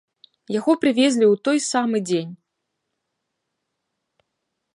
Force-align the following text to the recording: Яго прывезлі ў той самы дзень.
Яго 0.59 0.71
прывезлі 0.85 1.25
ў 1.27 1.35
той 1.49 1.57
самы 1.71 1.97
дзень. 2.07 2.31